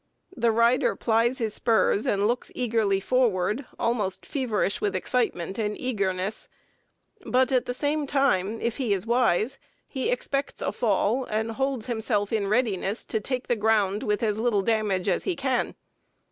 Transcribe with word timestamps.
The 0.35 0.51
rider 0.51 0.95
plies 0.95 1.37
his 1.37 1.53
spurs 1.53 2.07
and 2.07 2.25
looks 2.27 2.51
eagerly 2.55 2.99
forward, 2.99 3.67
almost 3.77 4.25
feverish 4.25 4.81
with 4.81 4.95
excitement 4.95 5.59
and 5.59 5.79
eagerness, 5.79 6.47
but 7.23 7.51
at 7.51 7.65
the 7.67 7.73
same 7.75 8.07
time 8.07 8.59
if 8.61 8.77
he 8.77 8.95
is 8.95 9.05
wise 9.05 9.59
he 9.87 10.09
expects 10.09 10.59
a 10.59 10.71
fall, 10.71 11.25
and 11.25 11.51
holds 11.51 11.85
himself 11.85 12.33
in 12.33 12.47
readiness 12.47 13.05
to 13.05 13.19
take 13.19 13.45
the 13.45 13.55
ground 13.55 14.01
with 14.01 14.23
as 14.23 14.39
little 14.39 14.63
damage 14.63 15.07
as 15.07 15.25
he 15.25 15.35
can. 15.35 15.75